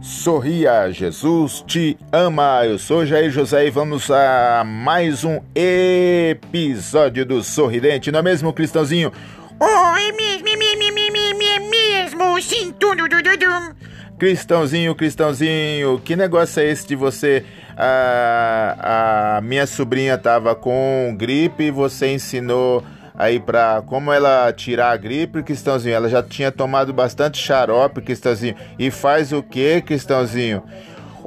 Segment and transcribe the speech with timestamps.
[0.00, 2.64] Sorria, Jesus te ama.
[2.64, 8.50] Eu sou Jair José e vamos a mais um episódio do Sorridente, não é mesmo,
[8.52, 9.12] Cristãozinho?
[9.60, 13.76] Oh, é mesmo, é mesmo, é mesmo, é mesmo, sim, tudo, tudo, tudo.
[14.18, 17.44] Cristãozinho, Cristãozinho, que negócio é esse de você?
[17.76, 22.82] A, a minha sobrinha tava com gripe e você ensinou
[23.20, 25.94] aí para como ela tirar a gripe, Cristãozinho.
[25.94, 28.56] Ela já tinha tomado bastante xarope, Cristãozinho.
[28.78, 30.64] E faz o que, Cristãozinho?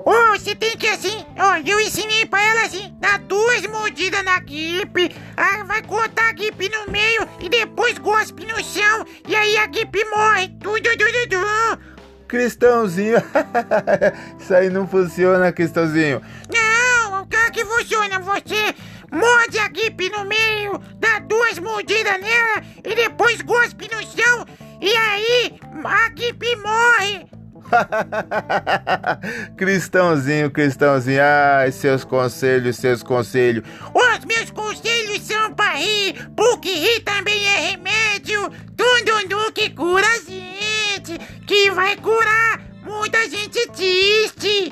[0.06, 4.38] Oh, você tem que assim, ó, eu ensinei pra ela assim, dar duas mordidas na
[4.40, 9.56] gripe, aí vai cortar a gripe no meio e depois gospe no chão, e aí
[9.56, 11.80] a gripe morre, tudo, tudo, tudo.
[12.28, 13.18] Cristãozinho,
[14.38, 16.22] isso aí não funciona, Cristãozinho.
[16.54, 18.20] Não, o que que funciona?
[18.20, 18.76] Você
[19.14, 21.03] morde a gripe no meio, dá
[21.34, 24.46] duas mordidas nela e depois gospe no chão,
[24.80, 26.12] e aí a
[26.58, 27.26] morre.
[29.58, 33.64] cristãozinho, cristãozinho, ai, seus conselhos, seus conselhos.
[33.96, 38.52] Os meus conselhos são pra rir, porque rir também é remédio.
[38.78, 44.72] Tudo que cura a gente, que vai curar muita gente triste.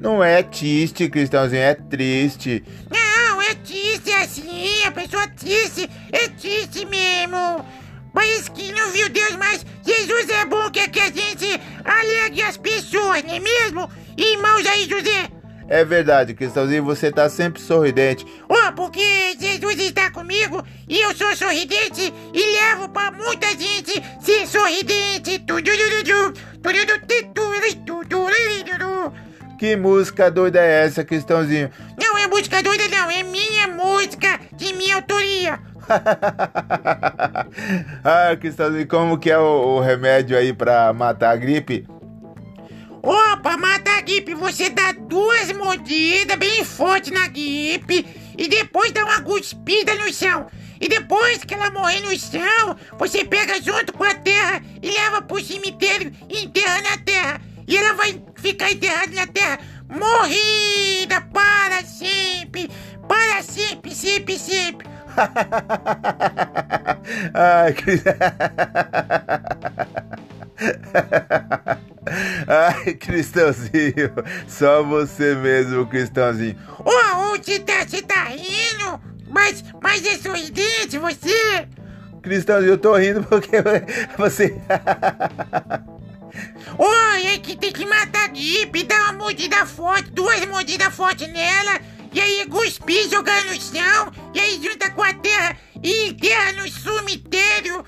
[0.00, 2.64] Não é triste, cristãozinho, é triste.
[2.90, 3.01] É
[5.42, 7.64] triste é triste mesmo.
[8.14, 12.56] Mas que não viu Deus, mas Jesus é bom, quer que a gente alegre as
[12.56, 13.90] pessoas, não é mesmo?
[14.16, 15.30] Irmãos aí, José.
[15.68, 18.26] É verdade, Cristãozinho, você tá sempre sorridente.
[18.46, 24.46] Oh, porque Jesus está comigo e eu sou sorridente e levo pra muita gente ser
[24.46, 25.42] sorridente.
[29.58, 31.70] Que música doida é essa, Cristãozinho?
[38.04, 41.86] ah, Cristãozinho, como que é o, o remédio aí pra matar a gripe?
[43.02, 48.06] Opa, matar a gripe, você dá duas mordidas bem forte na gripe
[48.38, 50.46] e depois dá uma cuspida no chão.
[50.80, 55.22] E depois que ela morrer no chão, você pega junto com a terra e leva
[55.22, 57.40] pro cemitério e enterra na terra.
[57.66, 59.58] E ela vai ficar enterrada na terra,
[59.88, 62.68] morrida para sempre,
[63.06, 64.91] para sempre, sempre, sempre.
[67.34, 67.74] Ai.
[72.46, 74.12] Ai, Cristãozinho,
[74.46, 76.56] só você mesmo, Cristãozinho.
[76.78, 79.00] Ô, oh, você tá, você tá rindo?
[79.28, 81.66] Mas, mas é sorridente você?
[82.22, 83.62] Cristãozinho, eu tô rindo porque
[84.16, 84.54] você...
[86.78, 91.28] Oi, é que tem que matar a gripe, dar uma mordida forte, duas mordidas fortes
[91.28, 91.80] nela,
[92.12, 96.68] e aí cuspir, jogar no chão, e aí junta com a terra e enterra no
[96.68, 97.84] cemitério.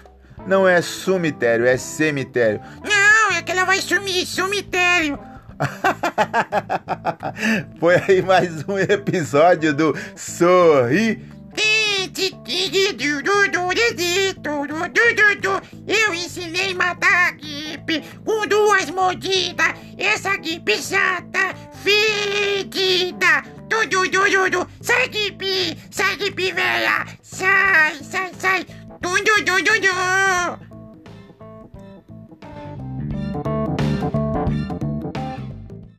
[0.46, 2.60] Não é cemitério, é cemitério.
[2.82, 5.18] Não, é que ela vai sumir, cemitério.
[7.78, 11.34] Foi aí mais um episódio do Sorri.
[15.86, 19.74] Eu ensinei a matar a gripe com duas mordidas.
[19.98, 22.93] Essa gripe chata, fedida.
[24.04, 24.68] Tudo, tudo, tudo.
[24.82, 27.06] Sai, gripe, sai, gripe velha.
[27.22, 28.66] Sai, sai, sai.
[29.00, 30.23] Tudo, tudo, tudo.